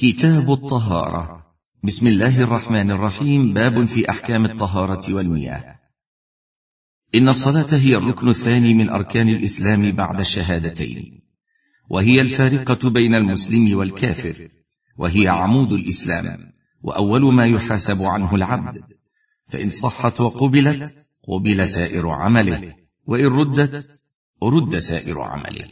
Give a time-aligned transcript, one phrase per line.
[0.00, 1.46] كتاب الطهارة.
[1.84, 3.54] بسم الله الرحمن الرحيم.
[3.54, 5.78] باب في أحكام الطهارة والمياه.
[7.14, 11.22] إن الصلاة هي الركن الثاني من أركان الإسلام بعد الشهادتين.
[11.90, 14.48] وهي الفارقة بين المسلم والكافر.
[14.96, 16.52] وهي عمود الإسلام.
[16.82, 18.84] وأول ما يحاسب عنه العبد.
[19.48, 22.74] فإن صحت وقبلت قبل سائر عمله.
[23.06, 24.02] وإن ردت
[24.42, 25.68] رد سائر عمله.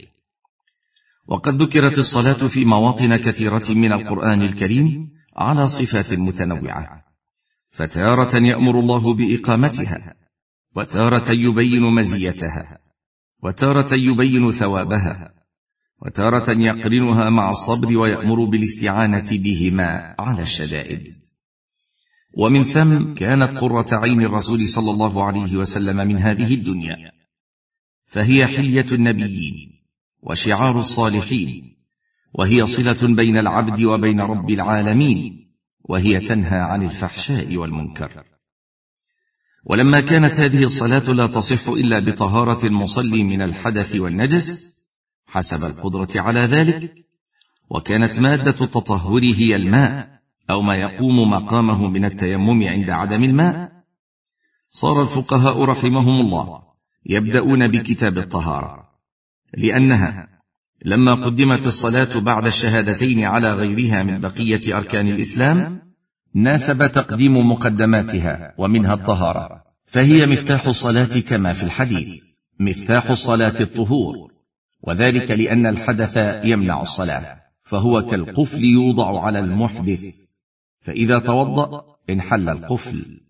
[1.28, 7.04] وقد ذكرت الصلاة في مواطن كثيرة من القرآن الكريم على صفات متنوعة.
[7.70, 10.14] فتارة يأمر الله بإقامتها
[10.76, 12.78] وتارة يبين مزيتها
[13.42, 15.34] وتارة يبين ثوابها
[16.02, 21.12] وتارة يقرنها مع الصبر ويأمر بالاستعانة بهما على الشدائد.
[22.38, 27.12] ومن ثم كانت قرة عين الرسول صلى الله عليه وسلم من هذه الدنيا
[28.06, 29.75] فهي حلية النبيين.
[30.26, 31.76] وشعار الصالحين
[32.34, 38.24] وهي صلة بين العبد وبين رب العالمين وهي تنهى عن الفحشاء والمنكر.
[39.64, 44.76] ولما كانت هذه الصلاة لا تصح إلا بطهارة المصلي من الحدث والنجس
[45.26, 46.94] حسب القدرة على ذلك
[47.70, 53.72] وكانت مادة التطهر هي الماء أو ما يقوم مقامه من التيمم عند عدم الماء
[54.70, 56.62] صار الفقهاء رحمهم الله
[57.06, 58.95] يبدأون بكتاب الطهارة.
[59.54, 60.28] لأنها
[60.84, 65.82] لما قدمت الصلاة بعد الشهادتين على غيرها من بقية أركان الإسلام
[66.34, 72.22] ناسب تقديم مقدماتها ومنها الطهارة فهي مفتاح الصلاة كما في الحديث
[72.60, 74.32] مفتاح الصلاة الطهور
[74.82, 80.04] وذلك لأن الحدث يمنع الصلاة فهو كالقفل يوضع على المحدث
[80.80, 83.20] فإذا توضأ انحل القفل.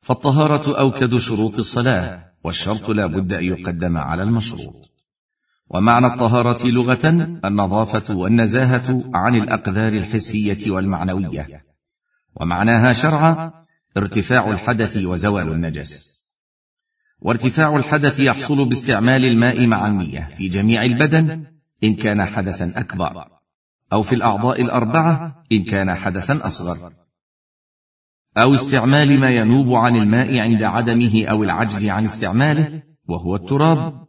[0.00, 4.93] فالطهارة أوكد شروط الصلاة والشرط لا بد أن يقدم على المشروط.
[5.74, 7.08] ومعنى الطهارة لغة
[7.44, 11.64] النظافة والنزاهة عن الاقدار الحسية والمعنوية.
[12.36, 13.52] ومعناها شرعا
[13.96, 16.24] ارتفاع الحدث وزوال النجس.
[17.20, 21.44] وارتفاع الحدث يحصل باستعمال الماء مع المياه في جميع البدن
[21.84, 23.28] إن كان حدثا أكبر
[23.92, 26.92] أو في الأعضاء الأربعة إن كان حدثا أصغر.
[28.36, 34.03] أو استعمال ما ينوب عن الماء عند عدمه أو العجز عن استعماله وهو التراب.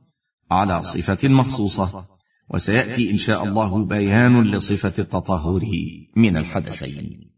[0.51, 2.05] على صفة مخصوصة.
[2.49, 5.61] وسيأتي إن شاء الله بيان لصفة التطهر
[6.15, 7.31] من الحدثين.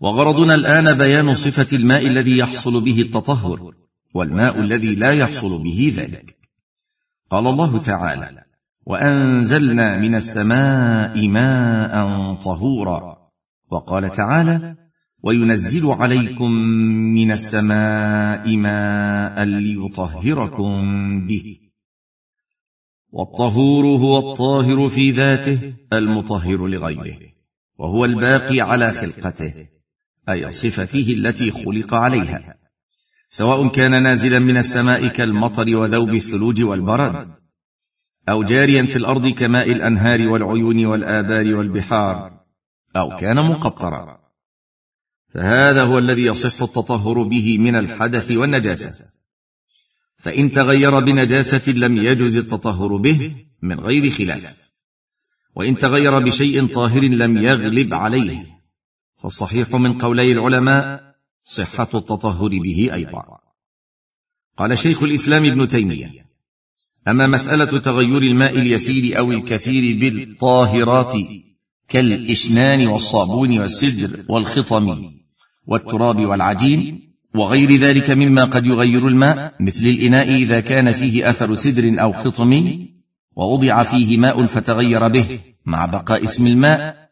[0.00, 3.74] وغرضنا الآن بيان صفة الماء الذي يحصل به التطهر
[4.14, 6.36] والماء الذي لا يحصل به ذلك.
[7.30, 8.44] قال الله تعالى
[8.86, 13.20] وأنزلنا من السماء ماء طهورا.
[13.70, 14.76] وقال تعالى
[15.22, 16.50] وينزل عليكم
[17.14, 20.80] من السماء ماء ليطهركم
[21.26, 21.58] به.
[23.12, 27.18] والطهور هو الطاهر في ذاته المطهر لغيره
[27.78, 29.66] وهو الباقي على خلقته
[30.28, 32.54] أي صفته التي خلق عليها.
[33.28, 37.28] سواء كان نازلا من السماء كالمطر وذوب الثلوج والبرد
[38.28, 42.40] أو جاريا في الأرض كماء الأنهار والعيون والآبار والبحار
[42.96, 44.19] أو كان مقطرا.
[45.34, 49.04] فهذا هو الذي يصح التطهر به من الحدث والنجاسة.
[50.18, 54.56] فإن تغير بنجاسة لم يجز التطهر به من غير خلاف.
[55.56, 58.46] وإن تغير بشيء طاهر لم يغلب عليه.
[59.22, 61.14] فالصحيح من قولي العلماء
[61.44, 63.40] صحة التطهر به أيضا.
[64.58, 66.30] قال شيخ الإسلام ابن تيمية
[67.08, 71.12] أما مسألة تغير الماء اليسير أو الكثير بالطاهرات
[71.88, 75.12] كالإشنان والصابون والسدر والخطم
[75.66, 82.02] والتراب والعجين وغير ذلك مما قد يغير الماء مثل الإناء إذا كان فيه أثر سدر
[82.02, 82.78] أو خطم
[83.36, 87.10] ووضع فيه ماء فتغير به مع بقاء اسم الماء.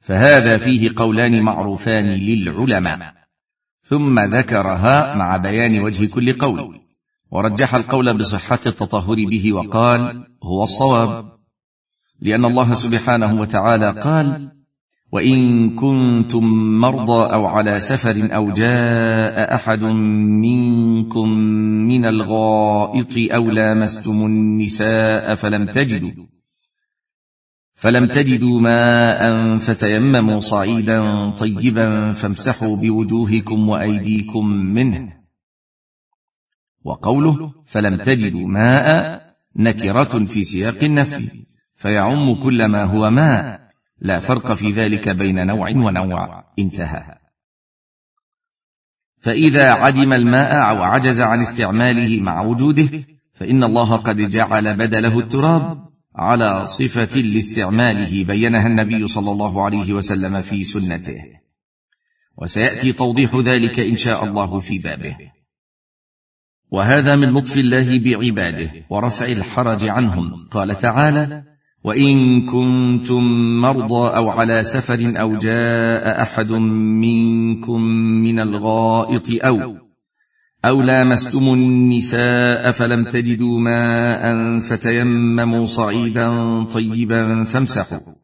[0.00, 3.14] فهذا فيه قولان معروفان للعلماء.
[3.82, 6.80] ثم ذكرها مع بيان وجه كل قول.
[7.30, 11.32] ورجح القول بصحة التطهر به وقال هو الصواب.
[12.20, 14.50] لأن الله سبحانه وتعالى قال
[15.14, 16.44] وإن كنتم
[16.80, 19.82] مرضى أو على سفر أو جاء أحد
[20.44, 21.28] منكم
[21.88, 26.26] من الغائط أو لامستم النساء فلم تجدوا
[27.74, 35.12] فلم تجدوا ماء فتيمموا صعيدا طيبا فامسحوا بوجوهكم وأيديكم منه.
[36.84, 39.22] وقوله فلم تجدوا ماء
[39.56, 41.28] نكرة في سياق النفي
[41.76, 43.63] فيعم كل ما هو ماء.
[44.04, 46.44] لا فرق في ذلك بين نوع ونوع.
[46.58, 47.18] انتهى.
[49.20, 52.88] فإذا عدم الماء أو عجز عن استعماله مع وجوده
[53.34, 60.42] فإن الله قد جعل بدله التراب على صفة لاستعماله بينها النبي صلى الله عليه وسلم
[60.42, 61.22] في سنته.
[62.36, 65.16] وسيأتي توضيح ذلك إن شاء الله في بابه.
[66.70, 70.48] وهذا من لطف الله بعباده ورفع الحرج عنهم.
[70.50, 71.53] قال تعالى
[71.84, 73.24] وإن كنتم
[73.60, 77.80] مرضى أو على سفر أو جاء أحد منكم
[78.24, 79.76] من الغائط أو
[80.64, 88.14] أو لامستم النساء فلم تجدوا ماء فتيمموا صعيدا طيبا فامسحوا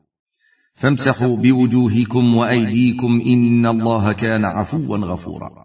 [0.74, 5.64] فامسحوا بوجوهكم وأيديكم إن الله كان عفوا غفورا.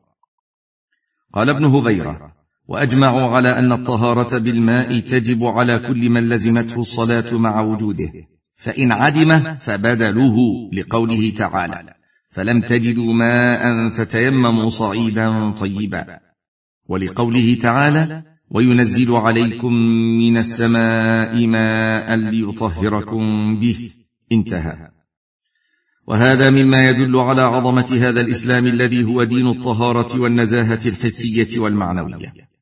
[1.33, 2.34] قال ابن هبيرة
[2.67, 8.11] وأجمعوا على أن الطهارة بالماء تجب على كل من لزمته الصلاة مع وجوده.
[8.55, 10.35] فإن عدم فبدلوه
[10.73, 11.93] لقوله تعالى.
[12.29, 16.19] فلم تجدوا ماء فتيمموا صعيدا طيبا.
[16.87, 19.73] ولقوله تعالى وينزل عليكم
[20.19, 23.91] من السماء ماء ليطهركم به.
[24.31, 24.91] انتهى.
[26.07, 32.54] وهذا مما يدل على عظمة هذا الإسلام الذي هو دين الطهارة والنزاهة الحسية والمعنوية.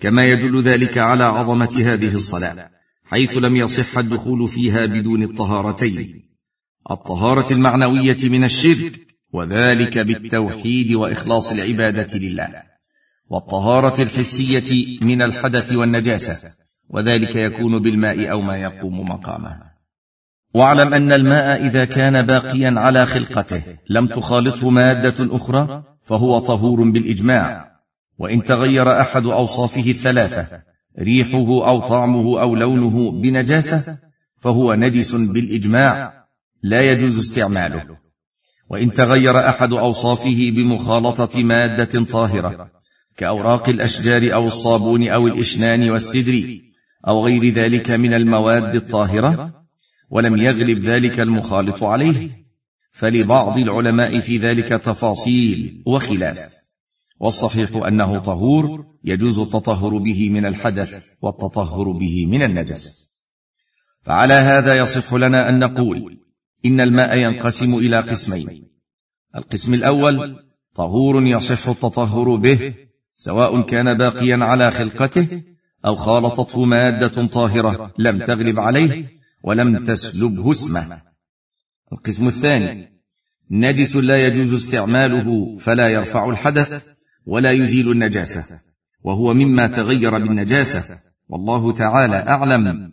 [0.00, 2.70] كما يدل ذلك على عظمة هذه الصلاة
[3.04, 6.22] حيث لم يصح الدخول فيها بدون الطهارتين.
[6.90, 8.92] الطهارة المعنوية من الشرك
[9.32, 12.62] وذلك بالتوحيد وإخلاص العبادة لله.
[13.28, 16.50] والطهارة الحسية من الحدث والنجاسة
[16.88, 19.62] وذلك يكون بالماء أو ما يقوم مقامه
[20.54, 27.75] واعلم أن الماء إذا كان باقيا على خلقته لم تخالطه مادة أخرى فهو طهور بالإجماع.
[28.18, 30.62] وإن تغير أحد أوصافه الثلاثة
[30.98, 33.98] ريحه أو طعمه أو لونه بنجاسة
[34.40, 36.26] فهو نجس بالإجماع
[36.62, 37.96] لا يجوز استعماله.
[38.70, 42.70] وإن تغير أحد أوصافه بمخالطة مادة طاهرة
[43.16, 46.58] كأوراق الأشجار أو الصابون أو الإشنان والسدر
[47.08, 49.64] أو غير ذلك من المواد الطاهرة
[50.10, 52.46] ولم يغلب ذلك المخالط عليه
[52.92, 56.55] فلبعض العلماء في ذلك تفاصيل وخلاف.
[57.20, 63.10] والصحيح أنه طهور يجوز التطهر به من الحدث والتطهر به من النجس.
[64.02, 66.18] فعلى هذا يصح لنا أن نقول
[66.64, 68.68] إن الماء ينقسم إلى قسمين.
[69.36, 70.36] القسم الأول
[70.74, 72.74] طهور يصح التطهر به
[73.14, 75.42] سواء كان باقيا على خلقته
[75.86, 79.06] أو خالطته مادة طاهرة لم تغلب عليه
[79.42, 81.02] ولم تسلبه اسمه.
[81.92, 83.02] القسم الثاني
[83.50, 86.95] نجس لا يجوز استعماله فلا يرفع الحدث
[87.26, 88.58] ولا يزيل النجاسة
[89.04, 90.96] وهو مما تغير بالنجاسة
[91.28, 92.92] والله تعالى أعلم.